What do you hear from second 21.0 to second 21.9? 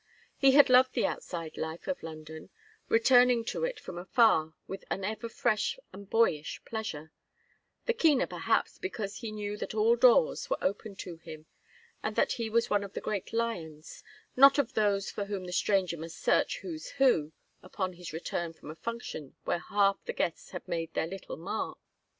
little mark.